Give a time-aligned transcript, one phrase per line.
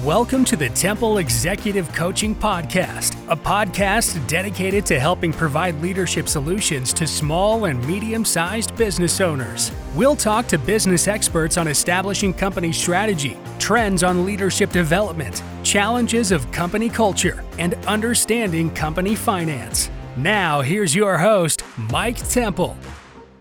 [0.00, 6.94] Welcome to the Temple Executive Coaching Podcast, a podcast dedicated to helping provide leadership solutions
[6.94, 9.70] to small and medium sized business owners.
[9.94, 16.50] We'll talk to business experts on establishing company strategy, trends on leadership development, challenges of
[16.52, 19.90] company culture, and understanding company finance.
[20.16, 22.78] Now, here's your host, Mike Temple.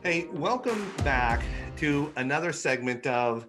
[0.03, 1.43] Hey, welcome back
[1.77, 3.47] to another segment of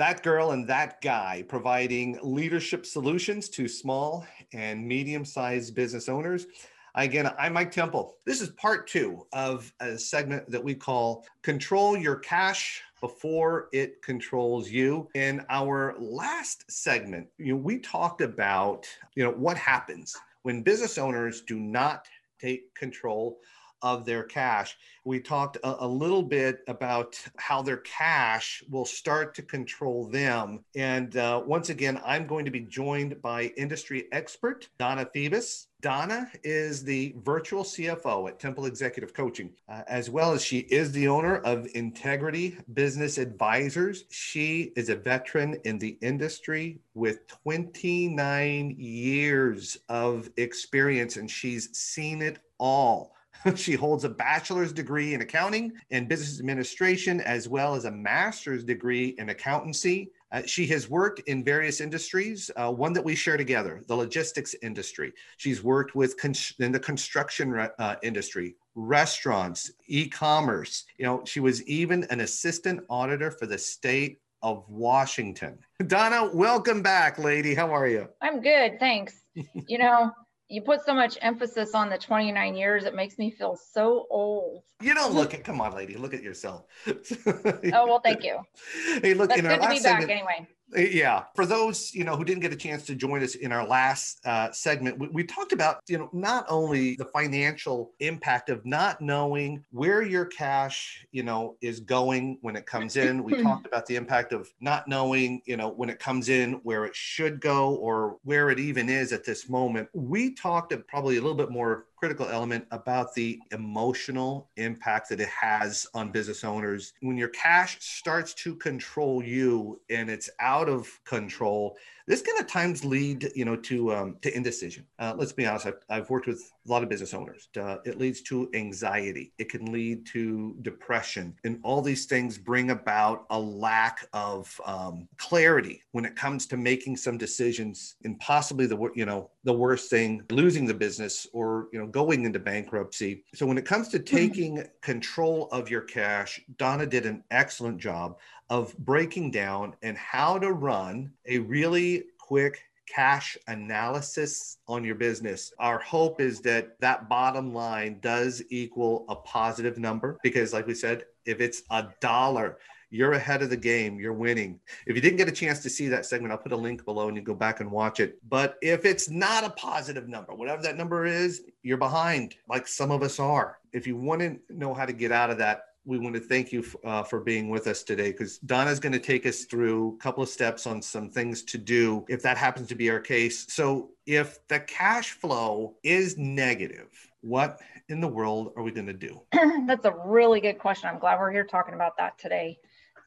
[0.00, 6.46] that girl and that guy providing leadership solutions to small and medium sized business owners.
[6.94, 8.14] Again, I'm Mike Temple.
[8.24, 14.00] This is part two of a segment that we call Control Your Cash Before It
[14.00, 15.06] Controls You.
[15.14, 18.86] In our last segment, you know, we talked about,
[19.16, 22.06] you know, what happens when business owners do not
[22.40, 23.36] take control
[23.82, 24.76] of their cash.
[25.04, 30.64] We talked a, a, little bit about how their cash will start to control them.
[30.74, 35.68] And uh, once again, I'm going to be joined by industry expert Donna Phoebus.
[35.80, 40.92] Donna is the virtual CFO at Temple Executive Coaching, uh, as well as she is
[40.92, 44.04] the owner of Integrity Business Advisors.
[44.10, 52.20] She is a veteran in the industry with 29 years of experience, and she's seen
[52.20, 53.14] it all
[53.56, 58.64] she holds a bachelor's degree in accounting and business administration, as well as a master's
[58.64, 60.10] degree in accountancy.
[60.32, 64.54] Uh, she has worked in various industries, uh, one that we share together, the logistics
[64.62, 65.12] industry.
[65.38, 70.84] She's worked with con- in the construction re- uh, industry, restaurants, e-commerce.
[70.98, 75.58] You know, she was even an assistant auditor for the state of Washington.
[75.86, 77.54] Donna, welcome back, lady.
[77.54, 78.08] How are you?
[78.20, 79.20] I'm good, thanks.
[79.34, 80.12] you know,
[80.50, 84.64] you put so much emphasis on the 29 years it makes me feel so old.
[84.82, 86.64] You don't look at come on lady look at yourself.
[86.86, 88.38] Oh well thank you.
[89.02, 92.16] Hey look That's in good our to be back anyway yeah for those you know
[92.16, 95.24] who didn't get a chance to join us in our last uh, segment we, we,
[95.24, 101.06] talked about you know not only the financial impact of not knowing where your cash
[101.12, 103.22] you know is going when it comes in.
[103.22, 106.84] We talked about the impact of not knowing you know when it comes in where
[106.84, 109.88] it should go or where it even is at this moment.
[109.92, 115.28] We talked probably a little bit more critical element about the emotional impact that it
[115.28, 116.94] has on business owners.
[117.02, 121.76] When your cash starts to control you and it's out of control,
[122.10, 124.84] this can at times lead, you know, to um, to indecision.
[124.98, 125.66] Uh, let's be honest.
[125.66, 127.48] I've, I've, worked with a lot of business owners.
[127.56, 129.32] Uh, it leads to anxiety.
[129.38, 135.06] It can lead to depression, and all these things bring about a lack of um,
[135.18, 139.88] clarity when it comes to making some decisions, and possibly the you know the worst
[139.88, 143.22] thing, losing the business or you know going into bankruptcy.
[143.36, 144.04] So when it comes to hmm.
[144.04, 148.18] taking control of your cash, Donna did an excellent job
[148.50, 152.62] of breaking down and how to run a really quick
[152.92, 155.52] cash analysis on your business.
[155.60, 160.74] Our hope is that that bottom line does equal a positive number because, like we
[160.74, 162.58] said, if it's a dollar,
[162.90, 164.00] you're ahead of the game.
[164.00, 164.58] You're winning.
[164.86, 167.06] If you didn't get a chance to see that segment, I'll put a link below
[167.06, 168.18] and you go back and watch it.
[168.28, 172.90] But if it's not a positive number, whatever that number is, you're behind, like some
[172.90, 173.58] of us are.
[173.72, 176.52] If you want to know how to get out of that, we want to thank
[176.52, 180.02] you uh, for being with us today because Donna's going to take us through a
[180.02, 183.46] couple of steps on some things to do if that happens to be our case.
[183.52, 186.88] So, if the cash flow is negative,
[187.20, 189.20] what in the world are we going to do?
[189.66, 190.88] That's a really good question.
[190.88, 192.58] I'm glad we're here talking about that today.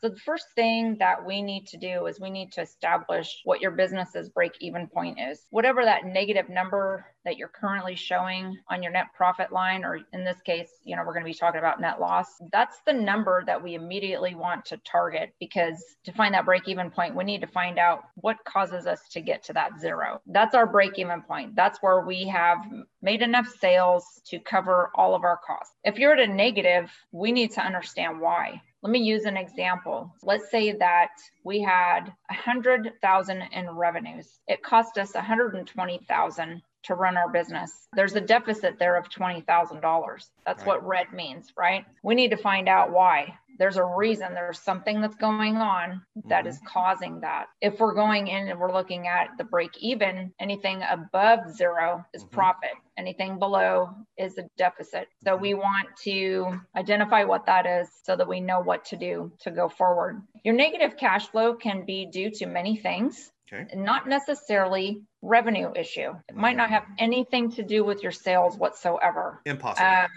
[0.03, 3.61] So the first thing that we need to do is we need to establish what
[3.61, 5.45] your business's break even point is.
[5.49, 10.25] Whatever that negative number that you're currently showing on your net profit line, or in
[10.25, 12.27] this case, you know, we're going to be talking about net loss.
[12.51, 16.91] That's the number that we immediately want to target because to find that break even
[16.91, 20.19] point, we need to find out what causes us to get to that zero.
[20.27, 21.55] That's our break even point.
[21.55, 22.57] That's where we have
[23.01, 25.75] made enough sales to cover all of our costs.
[25.85, 28.61] If you're at a negative, we need to understand why.
[28.83, 30.13] Let me use an example.
[30.23, 31.11] Let's say that
[31.45, 34.41] we had 100,000 in revenues.
[34.50, 37.88] It cost us 120,000 to run our business.
[37.94, 40.30] There's a deficit there of $20,000.
[40.45, 40.68] That's right.
[40.68, 41.85] what red means, right?
[42.03, 46.39] We need to find out why there's a reason there's something that's going on that
[46.39, 46.47] mm-hmm.
[46.47, 50.81] is causing that if we're going in and we're looking at the break even anything
[50.89, 52.35] above zero is mm-hmm.
[52.35, 58.15] profit anything below is a deficit so we want to identify what that is so
[58.15, 62.06] that we know what to do to go forward your negative cash flow can be
[62.06, 63.65] due to many things okay.
[63.75, 69.41] not necessarily revenue issue it might not have anything to do with your sales whatsoever
[69.45, 70.07] impossible um,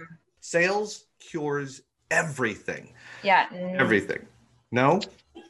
[0.41, 1.81] sales cures
[2.11, 2.93] everything
[3.23, 3.47] yeah.
[3.79, 4.25] Everything.
[4.71, 5.01] No?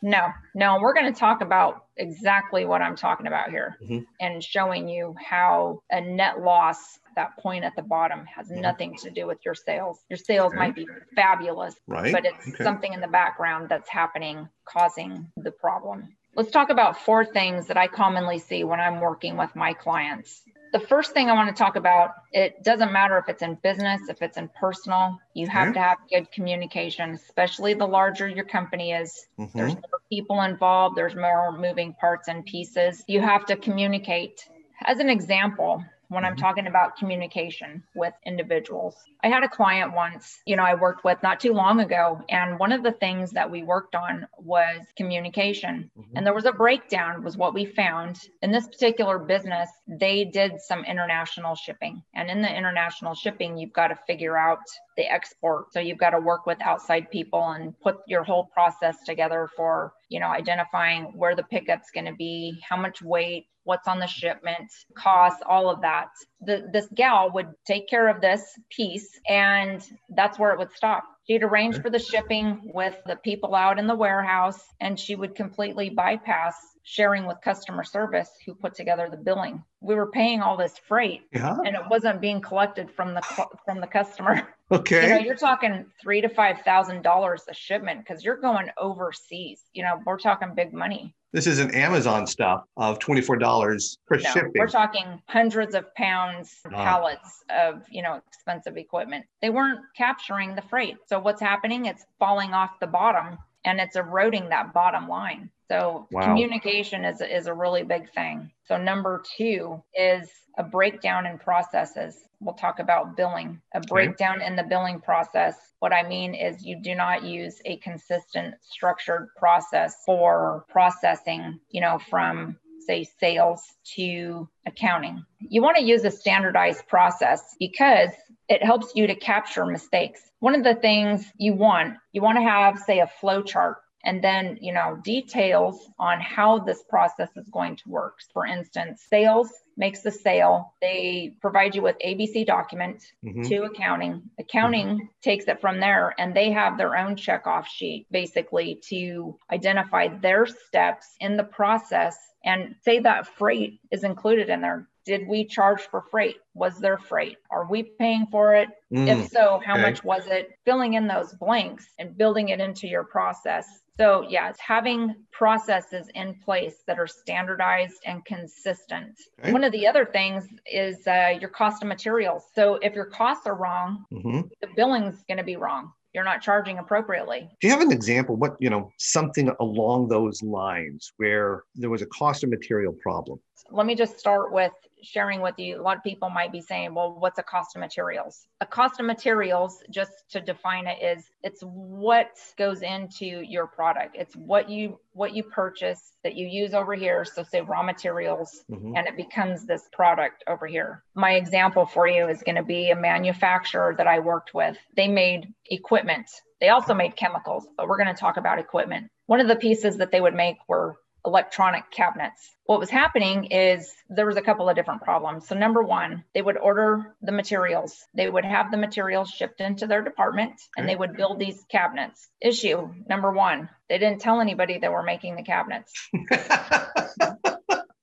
[0.03, 4.07] No, no, we're going to talk about exactly what I'm talking about here Mhm.
[4.21, 8.61] and showing you how a net loss, that point at the bottom, has Mhm.
[8.63, 10.03] nothing to do with your sales.
[10.09, 10.59] Your sales Okay.
[10.59, 12.13] might be fabulous, Right.
[12.13, 12.65] but it's Okay.
[12.65, 16.16] something in the background that's happening causing the problem.
[16.37, 20.43] Let's talk about four things that I commonly see when I'm working with my clients.
[20.75, 24.11] The first thing I want to talk about, it doesn't matter if it's in business,
[24.11, 25.75] if it's in personal, you have Okay.
[25.75, 29.27] to have good communication, especially the larger your company is.
[29.39, 29.53] Mhm.
[29.55, 33.03] There's more people involved, there's more moving parts and pieces.
[33.09, 34.47] You have to communicate.
[34.85, 36.41] As an example, when I'm Mhm.
[36.41, 41.23] talking about communication with individuals, I had a client once, you know, I worked with
[41.23, 42.23] not too long ago.
[42.29, 45.91] And one of the things that we worked on was communication.
[45.99, 46.05] Mhm.
[46.15, 48.21] And there was a breakdown, was what we found.
[48.43, 52.03] In this particular business, they did some international shipping.
[52.15, 54.61] And in the international shipping, you've got to figure out
[54.97, 55.73] the export.
[55.73, 59.93] So you've got to work with outside people and put your whole process together for,
[60.09, 64.07] you know, identifying where the pickup's going to be, how much weight, what's on the
[64.07, 66.09] shipment, costs, all of that.
[66.41, 71.05] The, this gal would take care of this piece, and that's where it would stop.
[71.27, 75.35] She'd arrange for the shipping with the people out in the warehouse, and she would
[75.35, 76.55] completely bypass
[76.85, 79.61] sharing with customer service who put together the billing.
[79.81, 81.57] We were paying all this freight Yeah.
[81.65, 83.23] and it wasn't being collected from the
[83.65, 84.49] from the customer.
[84.73, 85.03] Okay.
[85.03, 89.63] You know, you're talking three to five thousand dollars a shipment because you're going overseas.
[89.75, 91.15] You know, we're talking big money.
[91.33, 94.53] this isn't Amazon stuff of $24 per No, shipping.
[94.57, 96.83] we're talking hundreds of pounds, Wow.
[96.85, 99.25] pallets of you know expensive equipment.
[99.41, 100.97] They weren't capturing the freight.
[101.07, 101.87] So what's happening?
[101.87, 105.51] It's falling off the bottom and it's eroding that bottom line.
[105.69, 106.23] So Wow.
[106.25, 108.51] communication is is a really big thing.
[108.65, 112.17] So number two is a breakdown in processes.
[112.41, 115.57] We'll talk about billing, a breakdown in the billing process.
[115.81, 121.81] What I mean is you do not use a consistent structured process for processing, you
[121.81, 123.63] know, from say sales
[123.97, 125.25] to accounting.
[125.41, 128.11] You want to use a standardized process because
[128.49, 130.23] it helps you to capture mistakes.
[130.39, 134.23] One of the things you want, you want to have say a flow chart and
[134.23, 138.21] then, you know, details on how this process is going to work.
[138.33, 140.73] For instance, sales makes the sale.
[140.81, 143.47] They provide you with ABC document Mhm.
[143.49, 144.23] to accounting.
[144.39, 150.07] Accounting takes it from there and they have their own checkoff sheet basically to identify
[150.07, 154.87] their steps in the process and say that freight is included in there.
[155.05, 156.37] Did we charge for freight?
[156.55, 157.39] Was there freight?
[157.51, 158.69] Are we paying for it?
[158.93, 159.83] Mm, If so, how okay.
[159.83, 160.57] much was it?
[160.65, 163.83] Filling in those blanks and building it into your process.
[163.99, 169.19] So, yeah, it's having processes in place that are standardized and consistent.
[169.41, 169.53] Okay.
[169.53, 172.45] One of the other things is uh, your cost of materials.
[172.55, 174.49] So, if your costs are wrong, mhm.
[174.61, 175.93] the billing's going to be wrong.
[176.13, 177.49] You're not charging appropriately.
[177.61, 178.37] Do you have an example?
[178.37, 183.39] What, you know, something along those lines where there was a cost of material problem?
[183.71, 184.73] let me just start with
[185.07, 185.81] sharing with you.
[185.81, 188.47] A lot of people might be saying, well, what's a cost of materials?
[188.61, 194.17] A cost of materials, just to define it, is it's what goes into your product.
[194.19, 197.25] It's what you what you purchase that you use over here.
[197.25, 198.99] So say raw materials Mhm.
[198.99, 201.03] and it becomes this product over here.
[201.15, 204.77] My example for you is going to be a manufacturer that I worked with.
[204.95, 206.29] They made equipment.
[206.61, 209.11] They also made chemicals, but we're going to talk about equipment.
[209.27, 210.97] One of the pieces that they would make were
[211.27, 212.51] electronic cabinets.
[212.67, 215.47] What was happening is there was a couple of different problems.
[215.49, 218.05] So number one, they would order the materials.
[218.15, 222.29] They would have the materials shipped into their department and they would build these cabinets.
[222.41, 225.93] Issue number one, they didn't tell anybody they were making the cabinets.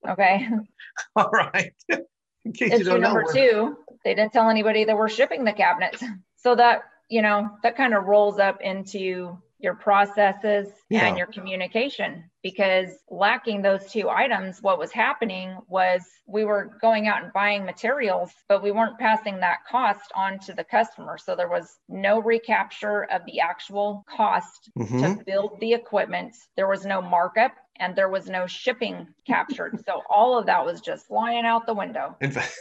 [0.08, 0.48] Okay.
[1.16, 1.74] All right.
[1.90, 5.46] In case you Issue don't number we're- two, they didn't tell anybody that we're shipping
[5.46, 6.04] the cabinets.
[6.38, 11.08] So that, you know, that kind of rolls up into your processes Yeah.
[11.08, 17.08] and your communication because lacking those two items, what was happening was we were going
[17.08, 21.18] out and buying materials, but we weren't passing that cost on to the customer.
[21.18, 25.18] So there was no recapture of the actual cost Mhm.
[25.18, 26.36] to build the equipment.
[26.58, 29.80] There was no markup and there was no shipping captured.
[29.86, 32.18] So all of that was just flying out the window.
[32.22, 32.54] In fact,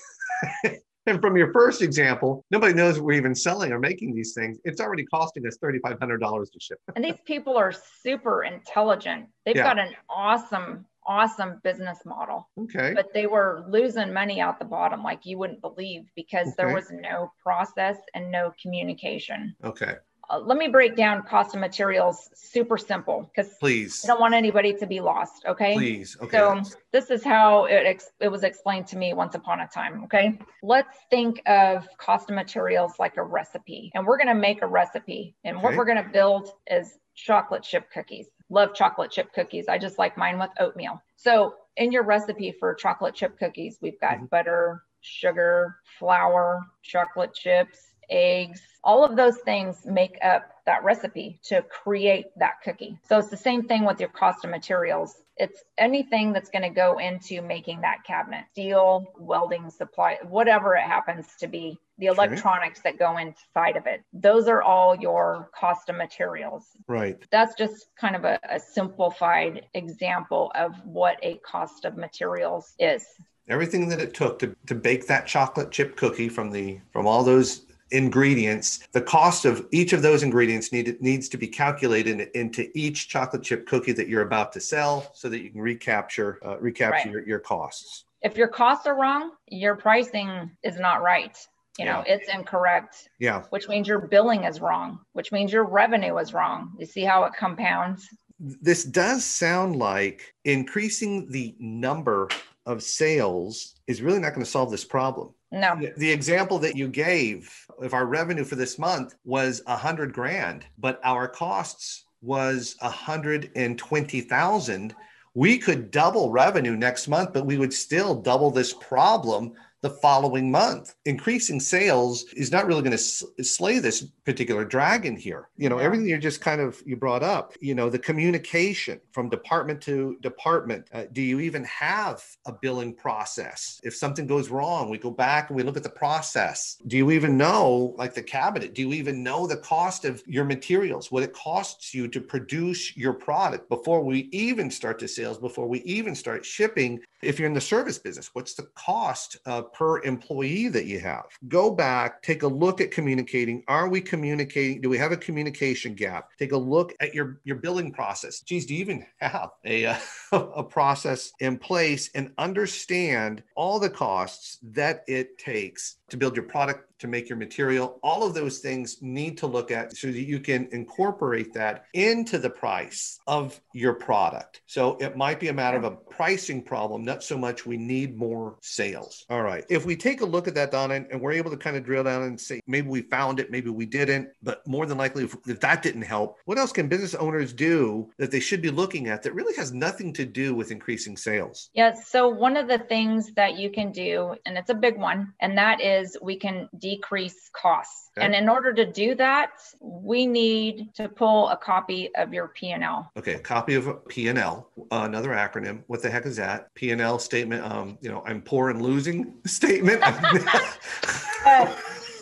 [1.06, 4.58] and from your first example, nobody knows we're even selling or making these things.
[4.64, 6.78] It's already costing us $3,500 to ship.
[6.94, 9.26] And these people are super intelligent.
[9.44, 9.64] They've Yeah.
[9.64, 12.92] got an awesome, awesome business model, Okay.
[12.94, 16.88] but they were losing money out the bottom like you wouldn't believe because there was
[16.92, 19.56] no process and no communication.
[19.64, 19.96] Okay.
[20.32, 24.02] Uh, let me break down cost of materials super simple because Please.
[24.02, 25.44] I don't want anybody to be lost.
[25.46, 25.74] Okay.
[25.74, 26.16] Please.
[26.22, 26.38] Okay.
[26.38, 30.04] So this is how it, ex- it was explained to me once upon a time.
[30.04, 30.38] Okay.
[30.62, 33.92] Let's think of cost of materials like a recipe.
[33.94, 35.36] And we're going to make a recipe.
[35.44, 38.28] And what we're going to build is chocolate chip cookies.
[38.48, 39.68] love chocolate chip cookies.
[39.68, 41.02] I just like mine with oatmeal.
[41.16, 44.26] So in your recipe for chocolate chip cookies, we've got mm-hmm.
[44.26, 51.62] butter, sugar, flour, chocolate chips, eggs, all of those things make up that recipe to
[51.62, 52.98] create that cookie.
[53.08, 55.16] So it's the same thing with your cost of materials.
[55.36, 60.82] It's anything that's going to go into making that cabinet, steel, welding supply, whatever it
[60.82, 64.02] happens to be, the electronics that go inside of it.
[64.12, 66.66] Those are all your cost of materials.
[66.86, 67.18] Right.
[67.30, 73.04] That's just kind of a, a simplified example of what a cost of materials is
[73.48, 77.24] everything that it took to, to bake that chocolate chip cookie from the from all
[77.24, 82.68] those ingredients, the cost of each of those ingredients need, needs to be calculated into
[82.74, 86.58] each chocolate chip cookie that you're about to sell so that you can recapture uh,
[86.58, 87.12] recapture right.
[87.12, 88.04] your, your costs.
[88.22, 91.36] If your costs are wrong, your pricing is not right.
[91.78, 92.14] You know, yeah.
[92.14, 93.08] it's incorrect.
[93.18, 93.44] Yeah.
[93.50, 96.72] Which means your billing is wrong, which means your revenue is wrong.
[96.78, 98.08] You see how it compounds?
[98.38, 102.28] This does sound like increasing the number
[102.66, 105.30] of sales is really not going to solve this problem.
[105.50, 105.78] No.
[105.96, 110.64] The example that you gave, if our revenue for this month was a hundred grand,
[110.78, 114.94] but our costs was a hundred and twenty thousand,
[115.34, 120.50] we could double revenue next month, but we would still double this problem the following
[120.50, 120.94] month.
[121.04, 125.48] Increasing sales is not really going to slay this particular dragon here.
[125.56, 129.28] You know, everything you just kind of you brought up, you know, the communication from
[129.28, 130.86] department to department.
[130.92, 133.80] Uh, do you even have a billing process?
[133.82, 136.76] If something goes wrong, we go back and we look at the process.
[136.86, 138.74] Do you even know like the cabinet?
[138.74, 142.96] Do you even know the cost of your materials, what it costs you to produce
[142.96, 147.00] your product before we even start to sales, before we even start shipping?
[147.20, 151.24] If you're in the service business, what's the cost uh, per employee that you have?
[151.48, 153.62] Go back, take a look at communicating.
[153.68, 154.80] Are we communicating?
[154.80, 156.30] Do we have a communication gap?
[156.38, 158.40] Take a look at your, your billing process.
[158.40, 159.96] Geez, do you even have a, uh,
[160.32, 166.44] a process in place and understand all the costs that it takes to build your
[166.44, 167.98] product to make your material.
[168.02, 172.38] All of those things need to look at so that you can incorporate that into
[172.38, 174.62] the price of your product.
[174.66, 178.16] So it might be a matter of a pricing problem, not so much we need
[178.16, 179.26] more sales.
[179.28, 179.64] All right.
[179.68, 182.04] If we take a look at that, Donna, and we're able to kind of drill
[182.04, 185.36] down and say maybe we found it, maybe we didn't, but more than likely, if,
[185.48, 189.08] if that didn't help, what else can business owners do that they should be looking
[189.08, 191.68] at that really has nothing to do with increasing sales?
[191.74, 191.94] Yeah.
[191.94, 195.58] So one of the things that you can do, and it's a big one, and
[195.58, 198.10] that is we can de decrease costs.
[198.16, 198.26] Okay.
[198.26, 203.10] And in order to do that, we need to pull a copy of your P&L.
[203.16, 205.82] Okay, a copy of P&L, uh, another acronym.
[205.86, 206.74] What the heck is that?
[206.74, 210.02] P&L statement, um, you know, I'm poor and losing statement.
[211.46, 211.74] uh,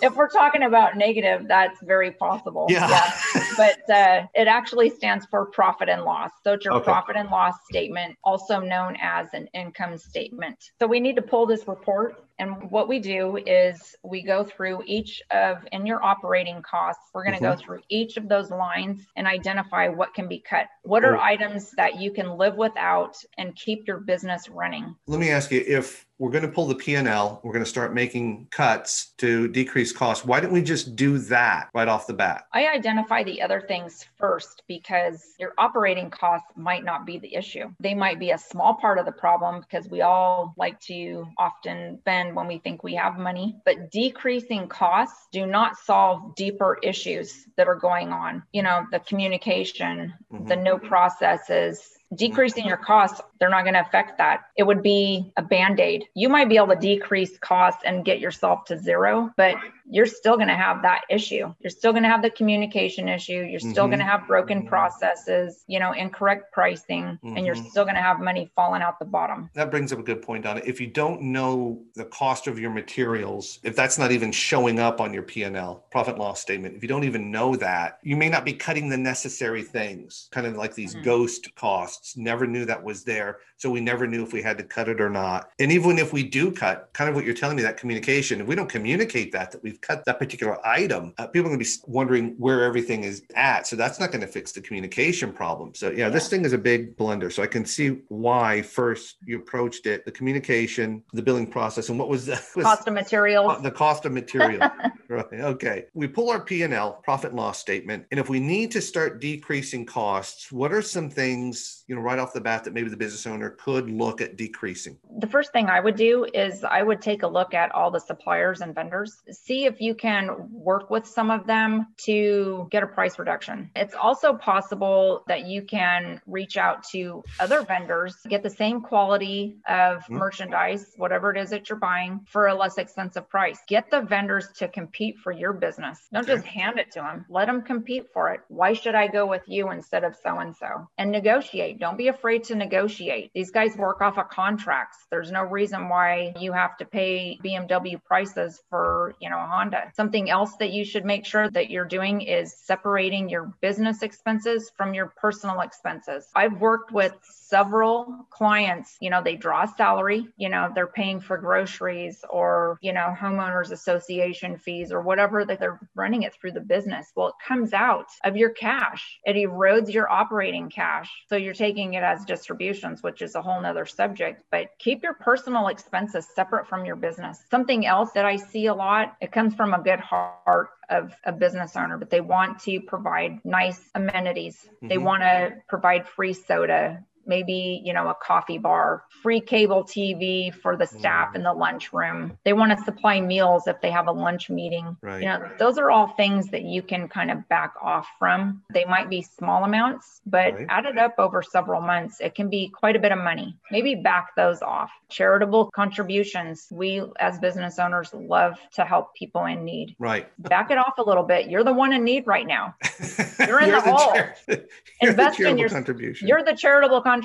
[0.03, 2.67] if we're talking about negative, that's very possible.
[2.69, 2.89] Yeah.
[2.89, 3.45] yeah.
[3.57, 6.31] But uh, it actually stands for profit and loss.
[6.43, 6.85] So it's your okay.
[6.85, 10.71] profit and loss statement, also known as an income statement.
[10.81, 14.83] So we need to pull this report and what we do is we go through
[14.87, 17.61] each of, in your operating costs, we're going to mm-hmm.
[17.61, 20.67] go through each of those lines and identify what can be cut.
[20.83, 21.21] What are oh.
[21.21, 24.97] items that you can live without and keep your business running?
[25.07, 27.95] Let me ask you if we're going to pull the P&L, we're going to start
[27.95, 30.23] making cuts to decrease costs.
[30.23, 32.45] Why don't we just do that right off the bat?
[32.53, 37.73] I identify the other things first because your operating costs might not be the issue.
[37.81, 41.99] They might be a small part of the problem because we all like to often
[42.01, 47.47] spend when we think we have money, but decreasing costs do not solve deeper issues
[47.57, 48.43] that are going on.
[48.53, 50.45] You know, the communication, mm-hmm.
[50.45, 54.43] the no processes, decreasing your costs, they're not going to affect that.
[54.57, 56.07] It would be a band aid.
[56.15, 59.55] You might be able to decrease costs and get yourself to zero, but
[59.91, 61.53] you're still going to have that issue.
[61.61, 63.47] You're still going to have the communication issue.
[63.51, 63.91] You're still mm-hmm.
[63.91, 67.37] going to have broken processes, you know, incorrect pricing, mm-hmm.
[67.37, 67.67] and you're mm-hmm.
[67.69, 69.51] still going to have money falling out the bottom.
[69.55, 70.65] That brings up a good point on it.
[70.67, 75.01] If you don't know the cost of your materials, if that's not even showing up
[75.01, 78.45] on your P&L, profit loss statement, if you don't even know that, you may not
[78.45, 81.05] be cutting the necessary things, kind of like these mm-hmm.
[81.05, 82.17] ghost costs.
[82.17, 83.39] Never knew that was there.
[83.57, 85.51] So we never knew if we had to cut it or not.
[85.59, 88.47] And even if we do cut, kind of what you're telling me, that communication, if
[88.47, 91.65] we don't communicate that, that we've cut that particular item, uh, people are going to
[91.65, 93.67] be wondering where everything is at.
[93.67, 95.75] So that's not going to fix the communication problem.
[95.75, 97.33] So yeah, yeah, this thing is a big blender.
[97.33, 101.99] So I can see why first you approached it, the communication, the billing process, and
[101.99, 103.63] what was the cost of materials.
[103.63, 104.69] The cost of material.
[105.09, 105.27] right.
[105.33, 105.87] Okay.
[105.95, 109.87] We pull our P&L, profit and loss statement, and if we need to start decreasing
[109.87, 113.27] costs, what are some things, you know, right off the bat that maybe the business
[113.27, 114.97] owner could look at decreasing?
[115.19, 118.01] The first thing I would do is I would take a look at all the
[118.01, 122.87] suppliers and vendors, see if you can work with some of them to get a
[122.87, 123.71] price reduction.
[123.77, 129.59] It's also possible that you can reach out to other vendors, get the same quality
[129.69, 130.17] of mm-hmm.
[130.17, 133.61] merchandise, whatever it is that you're buying, for a less expensive price.
[133.69, 135.99] Get the vendors to compete for your business.
[136.13, 136.35] Don't okay.
[136.35, 138.41] just hand it to them, let them compete for it.
[138.49, 140.89] Why should I go with you instead of so and so?
[140.99, 141.79] And negotiate.
[141.79, 143.31] Don't be afraid to negotiate.
[143.35, 144.99] These guys work off of contracts.
[145.11, 149.47] There's no reason why you have to pay BMW prices for, you know, a
[149.95, 154.71] Something else that you should make sure that you're doing is separating your business expenses
[154.77, 156.29] from your personal expenses.
[156.35, 161.37] I've worked with several clients, you know, they draw salary, you know, they're paying for
[161.37, 166.61] groceries or, you know, homeowners association fees or whatever that they're running it through the
[166.61, 167.09] business.
[167.17, 169.19] Well, it comes out of your cash.
[169.25, 171.11] It erodes your operating cash.
[171.29, 175.15] So you're taking it as distributions, which is a whole nother subject, but keep your
[175.15, 177.45] personal expenses separate from your business.
[177.51, 181.33] Something else that I see a lot, it comes from a good heart of a
[181.33, 184.57] business owner, but they want to provide nice amenities.
[184.57, 184.89] Mm-hmm.
[184.89, 190.53] They want to provide free soda, maybe you know a coffee bar free cable tv
[190.53, 191.37] for the staff mm.
[191.37, 192.37] in the lunchroom.
[192.45, 194.97] They want to supply meals if they have a lunch meeting.
[195.01, 195.23] Right.
[195.23, 198.63] you know those are all things that you can kind of back off from.
[198.75, 200.67] They might be small amounts but right.
[200.69, 203.57] added up over several months it can be quite a bit of money.
[203.71, 204.91] Maybe back those off.
[205.09, 209.95] Charitable contributions we as business owners love to help people in need.
[209.99, 210.29] Right.
[210.39, 211.49] Back it off a little bit.
[211.49, 212.75] You're the one in need right now.
[213.39, 214.13] You're in you're the, the hole.
[214.13, 214.35] char-
[215.01, 216.29] invest in your contribution.
[216.29, 217.20] You're the charitable contribution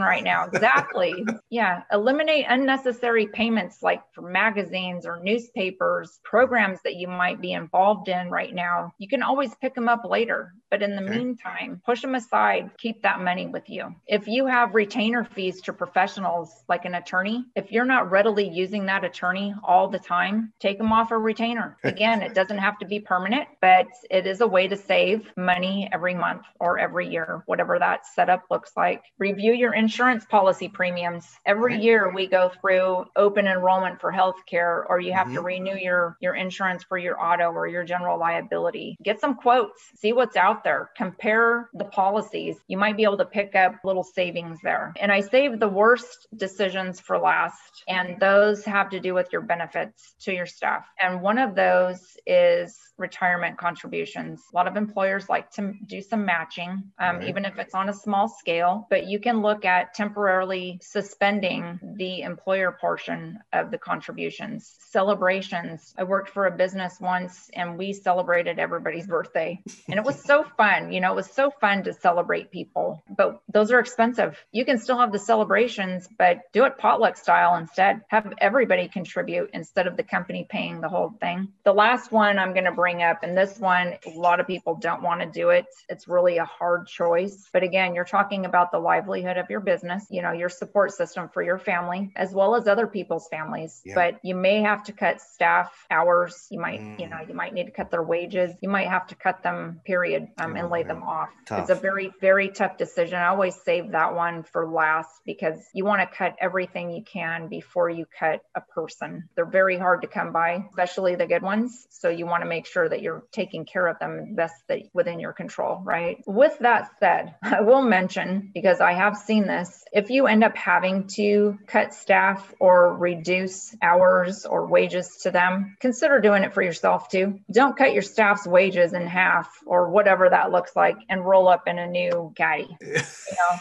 [0.00, 0.44] right now.
[0.44, 1.24] Exactly.
[1.50, 1.82] yeah.
[1.92, 8.30] Eliminate unnecessary payments like for magazines or newspapers, programs that you might be involved in
[8.30, 8.92] right now.
[8.98, 10.52] You can always pick them up later.
[10.70, 11.18] But in the okay.
[11.18, 13.94] meantime, push them aside, keep that money with you.
[14.06, 18.86] If you have retainer fees to professionals like an attorney, if you're not readily using
[18.86, 21.76] that attorney all the time, take them off a retainer.
[21.84, 25.88] Again, it doesn't have to be permanent, but it is a way to save money
[25.92, 29.02] every month or every year, whatever that setup looks like.
[29.18, 31.26] Review your insurance policy premiums.
[31.46, 35.36] Every year we go through open enrollment for healthcare, or you have mm-hmm.
[35.36, 38.96] to renew your, your insurance for your auto or your general liability.
[39.02, 42.56] Get some quotes, see what's out there, compare the policies.
[42.68, 44.92] You might be able to pick up little savings there.
[45.00, 49.42] And I save the worst decisions for last, and those have to do with your
[49.42, 50.84] benefits to your staff.
[51.00, 54.40] And one of those is retirement contributions.
[54.52, 57.28] A lot of employers like to do some matching, um, right.
[57.28, 62.22] even if it's on a small scale, but you can look at temporarily suspending the
[62.22, 64.76] employer portion of the contributions.
[64.80, 65.94] Celebrations.
[65.98, 70.45] I worked for a business once and we celebrated everybody's birthday, and it was so
[70.56, 70.92] fun.
[70.92, 74.36] You know, it was so fun to celebrate people, but those are expensive.
[74.52, 78.02] You can still have the celebrations, but do it potluck style instead.
[78.08, 81.48] Have everybody contribute instead of the company paying the whole thing.
[81.64, 83.22] The last one I'm going to bring up.
[83.22, 85.66] And this one, a lot of people don't want to do it.
[85.88, 87.48] It's really a hard choice.
[87.52, 91.28] But again, you're talking about the livelihood of your business, you know, your support system
[91.28, 93.82] for your family, as well as other people's families.
[93.84, 93.94] Yeah.
[93.94, 96.46] But you may have to cut staff hours.
[96.50, 97.00] You might, mm.
[97.00, 98.54] you know, you might need to cut their wages.
[98.60, 101.28] You might have to cut them, period, um, and lay them off.
[101.46, 101.60] Tough.
[101.60, 103.18] It's a very, very tough decision.
[103.18, 107.48] I always save that one for last because you want to cut everything you can
[107.48, 109.28] before you cut a person.
[109.34, 111.86] They're very hard to come by, especially the good ones.
[111.90, 114.80] So you want to make sure sure that you're taking care of them best that
[114.92, 116.22] within your control, right?
[116.26, 120.56] With that said, I will mention because I have seen this, if you end up
[120.56, 126.62] having to cut staff or reduce hours or wages to them, consider doing it for
[126.62, 127.40] yourself too.
[127.50, 131.66] Don't cut your staff's wages in half or whatever that looks like and roll up
[131.66, 132.76] in a new caddy.
[132.80, 133.58] You know?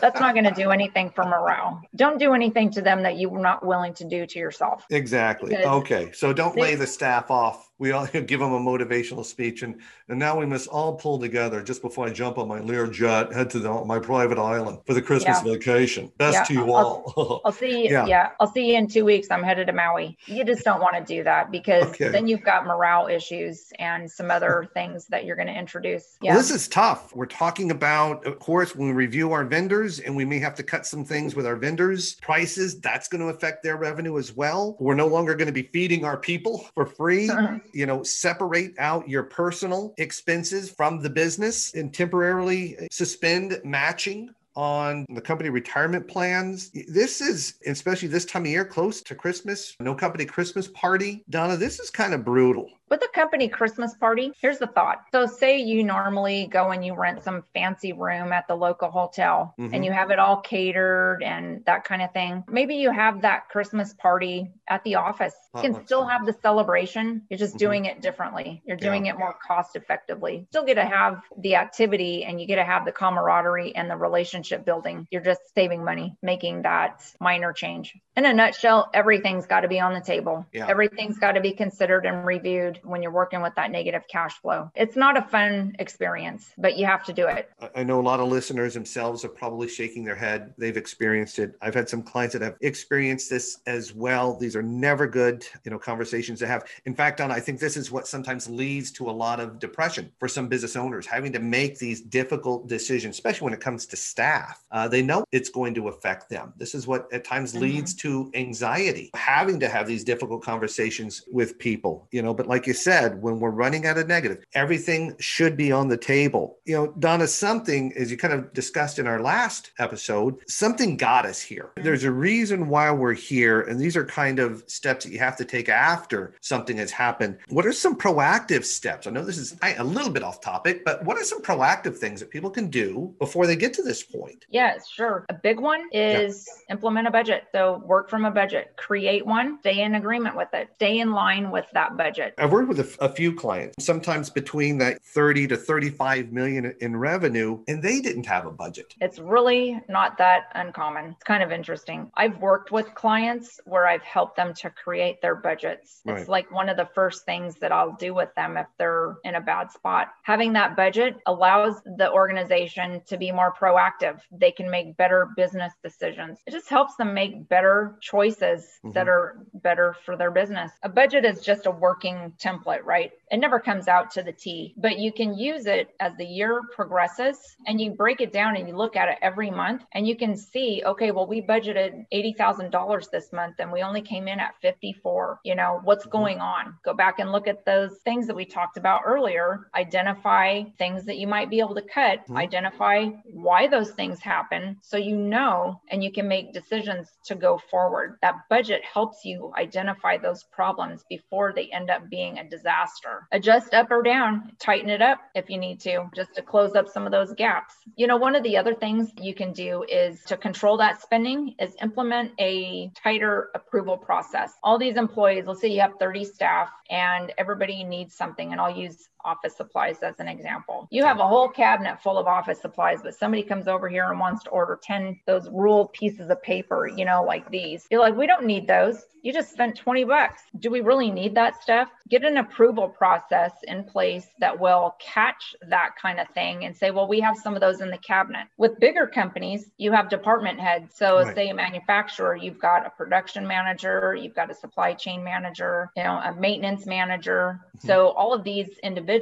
[0.00, 1.80] that's not going to do anything for morale.
[1.96, 4.84] Don't do anything to them that you're not willing to do to yourself.
[4.90, 5.56] Exactly.
[5.56, 6.12] Okay.
[6.12, 9.80] So don't they, lay the staff off we all give them a motivational speech and
[10.08, 13.32] and now we must all pull together just before i jump on my lear jet
[13.32, 15.52] head to the, my private island for the christmas yeah.
[15.52, 16.12] vacation.
[16.18, 17.40] Best yeah, to you I'll, all.
[17.44, 18.06] I'll see you yeah.
[18.06, 18.30] yeah.
[18.40, 19.28] i'll see you in two weeks.
[19.30, 20.16] I'm headed to maui.
[20.26, 22.08] You just don't want to do that because okay.
[22.08, 26.32] then you've got morale issues and some other things that you're going to introduce yeah.
[26.32, 27.14] well, this is tough.
[27.14, 30.62] We're talking about of course when we review our vendors and we may have to
[30.62, 32.14] cut some things with our vendors.
[32.16, 34.76] Prices that's going to affect their revenue as well.
[34.80, 37.28] We're no longer going to be feeding our people for free.
[37.28, 43.60] Uh-huh you know, separate out your personal expenses from the business and temporarily uh, suspend
[43.64, 46.70] matching on the company retirement plans.
[46.88, 51.22] This is, especially this time of year, close to Christmas, no company Christmas party.
[51.30, 52.68] Donna, this is kind of brutal.
[52.90, 55.04] With a company Christmas party, here's the thought.
[55.12, 59.54] So, say you normally go and you rent some fancy room at the local hotel
[59.58, 59.74] mm-hmm.
[59.74, 62.44] and you have it all catered and that kind of thing.
[62.48, 65.34] Maybe you have that Christmas party at the office.
[65.54, 67.22] You can still have the celebration.
[67.28, 67.58] You're just mm-hmm.
[67.58, 68.62] doing it differently.
[68.64, 69.14] You're doing yeah.
[69.14, 70.46] it more cost effectively.
[70.50, 73.96] Still get to have the activity and you get to have the camaraderie and the
[73.96, 75.06] relationship building.
[75.10, 77.96] You're just saving money, making that minor change.
[78.18, 80.44] In a nutshell, everything's got to be on the table.
[80.52, 80.66] Yeah.
[80.66, 84.72] Everything's got to be considered and reviewed when you're working with that negative cash flow.
[84.74, 87.48] It's not a fun experience, but you have to do it.
[87.76, 90.52] I know a lot of listeners themselves are probably shaking their head.
[90.58, 91.54] They've experienced it.
[91.62, 94.36] I've had some clients that have experienced this as well.
[94.36, 96.64] These are never good, you know, conversations to have.
[96.86, 100.10] In fact, Donna, I think this is what sometimes leads to a lot of depression
[100.18, 103.96] for some business owners, having to make these difficult decisions, especially when it comes to
[103.96, 104.64] staff.
[104.72, 106.52] Uh, they know it's going to affect them.
[106.56, 107.62] This is what at times mm-hmm.
[107.62, 112.34] leads to anxiety, having to have these difficult conversations with people, you know.
[112.34, 115.96] But like you said, when we're running out of negative, everything should be on the
[115.96, 116.58] table.
[116.64, 121.26] You know, Donna, something, as you kind of discussed in our last episode, something got
[121.26, 121.72] us here.
[121.76, 123.62] There's a reason why we're here.
[123.62, 127.38] And these are kind of steps that you have to take after something has happened.
[127.48, 129.06] What are some proactive steps?
[129.06, 132.20] I know this is a little bit off topic, but what are some proactive things
[132.20, 134.46] that people can do before they get to this point?
[134.50, 135.26] Yeah, sure.
[135.28, 136.74] A big one is yeah.
[136.74, 137.44] implement a budget.
[137.52, 141.50] So work from a budget, create one, stay in agreement with it, stay in line
[141.50, 142.32] with that budget.
[142.38, 146.96] I've worked with a, a few clients, sometimes between that 30 to 35 million in
[146.96, 148.94] revenue, and they didn't have a budget.
[149.00, 151.06] It's really not that uncommon.
[151.06, 152.08] It's kind of interesting.
[152.14, 156.00] I've worked with clients where I've helped them to create their budgets.
[156.04, 156.20] Right.
[156.20, 159.34] It's like one of the first things that I'll do with them if they're in
[159.34, 160.12] a bad spot.
[160.22, 164.20] Having that budget allows the organization to be more proactive.
[164.30, 166.38] They can make better business decisions.
[166.46, 168.92] It just helps them make better choices mm-hmm.
[168.92, 170.72] that are better for their business.
[170.82, 173.12] A budget is just a working template, right?
[173.30, 176.62] It never comes out to the T, but you can use it as the year
[176.74, 180.16] progresses and you break it down and you look at it every month and you
[180.16, 184.54] can see, okay, well, we budgeted $80,000 this month and we only came in at
[184.62, 185.40] 54.
[185.44, 186.18] You know, what's mm-hmm.
[186.18, 186.74] going on?
[186.84, 189.68] Go back and look at those things that we talked about earlier.
[189.74, 192.36] Identify things that you might be able to cut, mm-hmm.
[192.36, 197.58] identify why those things happen so you know and you can make decisions to go
[197.70, 198.18] forward.
[198.22, 203.26] That budget helps you identify those problems before they end up being a disaster.
[203.32, 206.88] Adjust up or down, tighten it up if you need to, just to close up
[206.88, 207.74] some of those gaps.
[207.96, 211.54] You know, one of the other things you can do is to control that spending
[211.58, 214.52] is implement a tighter approval process.
[214.62, 218.76] All these employees, let's say you have 30 staff and everybody needs something, and I'll
[218.76, 220.88] use office supplies as an example.
[220.90, 224.18] You have a whole cabinet full of office supplies, but somebody comes over here and
[224.18, 227.86] wants to order 10 those ruled pieces of paper, you know, like these.
[227.90, 229.04] You're like, we don't need those.
[229.22, 230.42] You just spent 20 bucks.
[230.58, 231.90] Do we really need that stuff?
[232.08, 236.90] Get an approval process in place that will catch that kind of thing and say,
[236.90, 238.46] well, we have some of those in the cabinet.
[238.56, 240.92] With bigger companies, you have department heads.
[240.94, 241.34] So, right.
[241.34, 246.04] say a manufacturer, you've got a production manager, you've got a supply chain manager, you
[246.04, 247.60] know, a maintenance manager.
[247.76, 247.86] Mm-hmm.
[247.86, 249.17] So, all of these individuals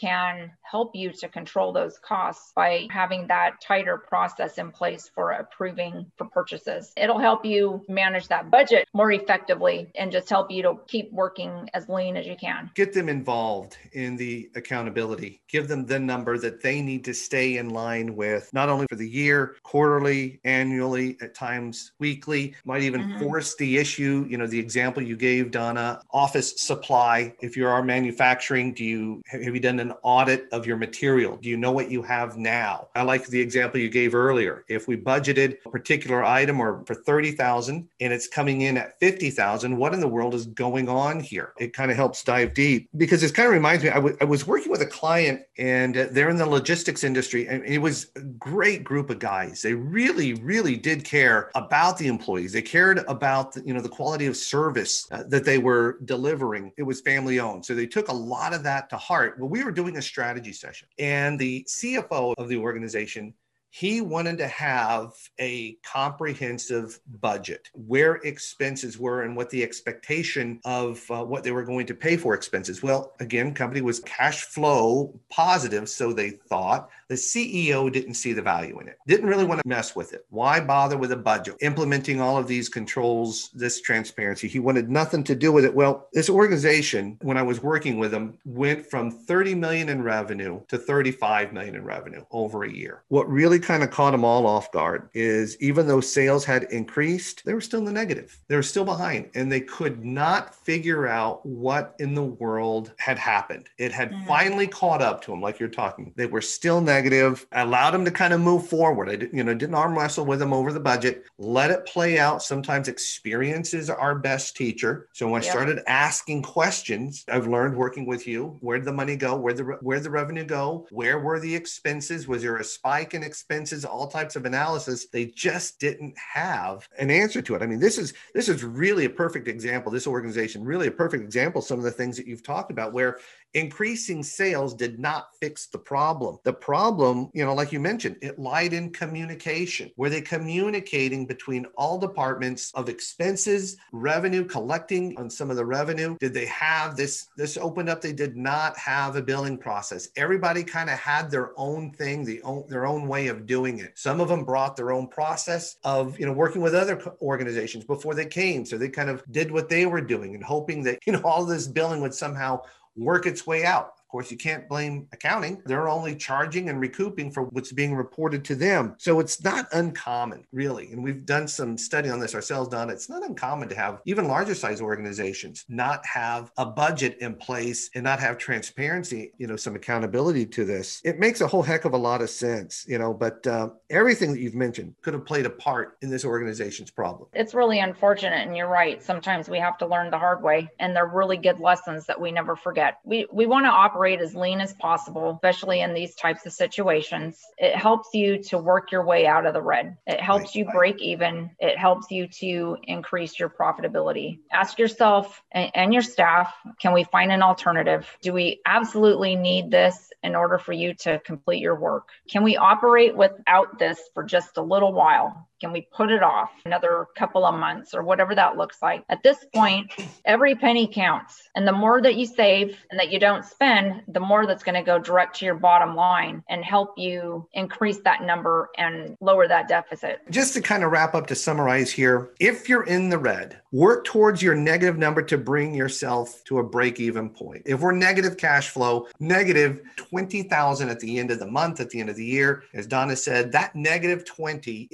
[0.00, 5.32] can help you to control those costs by having that tighter process in place for
[5.32, 6.92] approving for purchases.
[6.96, 11.68] It'll help you manage that budget more effectively and just help you to keep working
[11.74, 12.70] as lean as you can.
[12.74, 15.40] Get them involved in the accountability.
[15.48, 18.96] Give them the number that they need to stay in line with, not only for
[18.96, 23.22] the year, quarterly, annually, at times weekly, might even mm-hmm.
[23.22, 24.26] force the issue.
[24.28, 27.34] You know, the example you gave, Donna, office supply.
[27.40, 31.36] If you are manufacturing, do you have you done an audit of your material?
[31.36, 32.88] Do you know what you have now?
[32.94, 34.64] I like the example you gave earlier.
[34.68, 39.76] If we budgeted a particular item or for 30,000 and it's coming in at 50,000,
[39.76, 41.52] what in the world is going on here?
[41.58, 44.24] It kind of helps dive deep because it kind of reminds me, I, w- I
[44.24, 48.20] was working with a client and they're in the logistics industry and it was a
[48.20, 49.62] great group of guys.
[49.62, 52.52] They really, really did care about the employees.
[52.52, 56.72] They cared about, the, you know, the quality of service uh, that they were delivering.
[56.78, 57.64] It was family owned.
[57.66, 59.38] So they took a lot of that to heart.
[59.38, 60.88] But we were doing a strategy strategy session.
[60.98, 63.34] And the CFO of the organization
[63.76, 71.04] he wanted to have a comprehensive budget where expenses were and what the expectation of
[71.10, 72.82] uh, what they were going to pay for expenses.
[72.82, 76.88] Well again company was cash flow positive so they thought.
[77.08, 80.24] The ceo didn't see the value in it didn't really want to mess with it.
[80.30, 81.56] Why bother with a budget?
[81.60, 85.74] Implementing all of these controls this transparency he wanted nothing to do with it.
[85.74, 90.62] Well this organization when i was working with them went from 30 million in revenue
[90.68, 93.02] to 35 million in revenue over a year.
[93.08, 97.44] What really kind of caught them all off guard is even though sales had increased,
[97.44, 98.38] they were still in the negative.
[98.48, 103.18] They were still behind and they could not figure out what in the world had
[103.18, 103.68] happened.
[103.78, 104.26] It had mm-hmm.
[104.26, 106.12] finally caught up to them, like you're talking.
[106.16, 109.08] They were still negative, I allowed them to kind of move forward.
[109.08, 112.18] I didn't, you know, didn't arm wrestle with them over the budget, let it play
[112.18, 112.42] out.
[112.42, 115.08] Sometimes experience is our best teacher.
[115.12, 115.50] So when yep.
[115.50, 119.36] I started asking questions, I've learned working with you, where did the money go?
[119.36, 120.86] Where the where the revenue go?
[120.90, 122.28] Where were the expenses?
[122.28, 123.55] Was there a spike in expenses?
[123.84, 125.06] All types of analysis.
[125.06, 127.62] They just didn't have an answer to it.
[127.62, 129.90] I mean, this is this is really a perfect example.
[129.90, 131.62] This organization, really a perfect example.
[131.62, 133.18] Some of the things that you've talked about, where
[133.56, 136.38] increasing sales did not fix the problem.
[136.44, 139.90] The problem, you know, like you mentioned, it lied in communication.
[139.96, 146.18] Were they communicating between all departments of expenses, revenue, collecting on some of the revenue?
[146.20, 147.28] Did they have this?
[147.38, 148.02] This opened up.
[148.02, 150.10] They did not have a billing process.
[150.16, 153.92] Everybody kind of had their own thing, the own, their own way of doing it.
[153.94, 158.14] Some of them brought their own process of, you know, working with other organizations before
[158.14, 158.66] they came.
[158.66, 161.46] So they kind of did what they were doing and hoping that, you know, all
[161.46, 162.60] this billing would somehow
[162.96, 165.60] work its way out course, you can't blame accounting.
[165.66, 168.94] They're only charging and recouping for what's being reported to them.
[168.96, 170.90] So it's not uncommon, really.
[170.90, 172.94] And we've done some study on this ourselves, Donna.
[172.94, 177.90] It's not uncommon to have even larger size organizations not have a budget in place
[177.94, 181.02] and not have transparency, you know, some accountability to this.
[181.04, 184.32] It makes a whole heck of a lot of sense, you know, but uh, everything
[184.32, 187.28] that you've mentioned could have played a part in this organization's problem.
[187.34, 188.46] It's really unfortunate.
[188.46, 189.02] And you're right.
[189.02, 190.70] Sometimes we have to learn the hard way.
[190.78, 192.98] And they're really good lessons that we never forget.
[193.04, 196.52] We, we want to operate operate as lean as possible, especially in these types of
[196.52, 197.44] situations.
[197.58, 199.96] It helps you to work your way out of the red.
[200.06, 201.50] It helps you break even.
[201.58, 204.38] It helps you to increase your profitability.
[204.52, 208.06] Ask yourself and your staff can we find an alternative?
[208.22, 212.10] Do we absolutely need this in order for you to complete your work?
[212.30, 215.48] Can we operate without this for just a little while?
[215.60, 219.04] Can we put it off another couple of months or whatever that looks like?
[219.08, 219.90] At this point,
[220.26, 221.48] every penny counts.
[221.54, 224.74] And the more that you save and that you don't spend, the more that's going
[224.74, 229.48] to go direct to your bottom line and help you increase that number and lower
[229.48, 230.20] that deficit.
[230.30, 234.04] Just to kind of wrap up to summarize here, if you're in the red, work
[234.04, 237.62] towards your negative number to bring yourself to a break even point.
[237.64, 242.00] If we're negative cash flow, negative 20,000 at the end of the month, at the
[242.00, 244.88] end of the year, as Donna said, that negative 20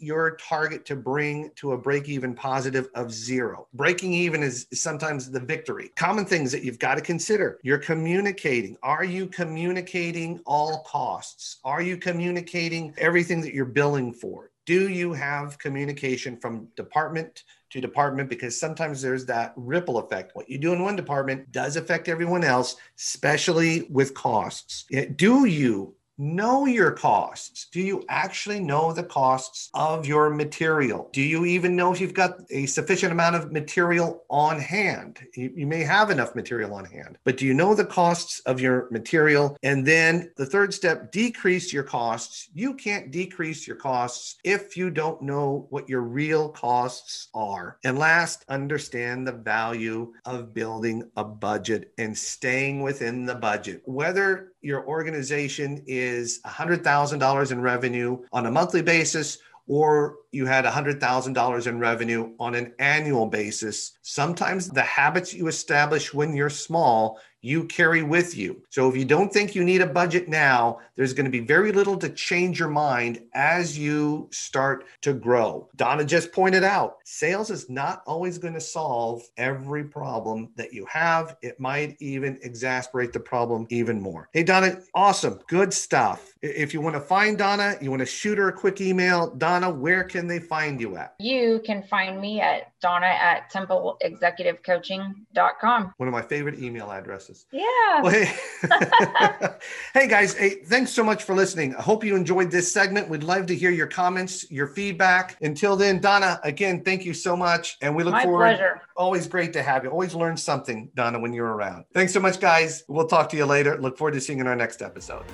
[0.00, 3.68] your target to bring to a break even positive of zero?
[3.74, 5.90] Breaking even is sometimes the victory.
[5.96, 7.58] Common things that you've got to consider.
[7.62, 8.76] You're communicating.
[8.82, 11.58] Are you communicating all costs?
[11.64, 14.50] Are you communicating everything that you're billing for?
[14.66, 20.34] Do you have communication from department to department because sometimes there's that ripple effect.
[20.34, 24.84] What you do in one department does affect everyone else, especially with costs.
[24.92, 27.66] Eh, do you know your costs.
[27.72, 31.08] Do you actually know the costs of your material?
[31.14, 35.18] Do you even know if you've got a sufficient amount of material on hand?
[35.34, 38.60] You, you, may have enough material on hand, but do you know the costs of
[38.60, 39.56] your material?
[39.62, 42.50] And then the third step, decrease your costs.
[42.52, 47.78] You can't decrease your costs if you don't know what your real costs are.
[47.82, 53.80] And last, understand the value of building a budget and staying within the budget.
[53.86, 61.66] Whether your organization is $100,000 in revenue on a monthly basis or you had $100,000
[61.68, 63.92] in revenue on an annual basis.
[64.02, 68.62] Sometimes the habits you establish when you're small you carry with you.
[68.68, 71.72] So if you don't think you need a budget now, there's going to be very
[71.72, 75.68] little to change your mind as you start to grow.
[75.76, 80.86] Donna just pointed out sales is not always going to solve every problem that you
[80.86, 81.36] have.
[81.42, 84.28] It might even exasperate the problem even more.
[84.32, 85.40] Hey, Donna, awesome.
[85.48, 86.34] Good stuff.
[86.42, 89.34] If you want to find Donna, you want to shoot her a quick email.
[89.34, 91.14] Donna, where can they find you at?
[91.18, 95.94] You can find me at Donna at templeexecutivecoaching.com.
[95.96, 97.46] One of my favorite email addresses.
[97.52, 98.02] Yeah.
[98.02, 98.34] Well, hey.
[99.94, 100.34] hey, guys.
[100.34, 101.74] Hey, thanks so much for listening.
[101.76, 103.08] I hope you enjoyed this segment.
[103.08, 105.36] We'd love to hear your comments, your feedback.
[105.42, 107.76] Until then, Donna, again, thank you so much.
[107.82, 108.56] And we look My forward.
[108.56, 108.80] Pleasure.
[108.96, 109.90] Always great to have you.
[109.90, 111.84] Always learn something, Donna, when you're around.
[111.94, 112.84] Thanks so much, guys.
[112.88, 113.80] We'll talk to you later.
[113.80, 115.24] Look forward to seeing you in our next episode.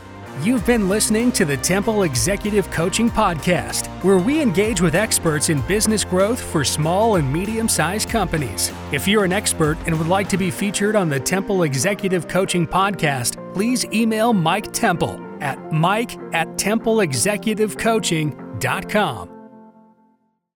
[0.43, 5.63] You've been listening to the Temple Executive Coaching Podcast, where we engage with experts in
[5.63, 8.71] business growth for small and medium sized companies.
[8.93, 12.67] If you're an expert and would like to be featured on the Temple Executive Coaching
[12.67, 19.36] Podcast, please email Mike Temple at mike at templeexecutivecoaching.com.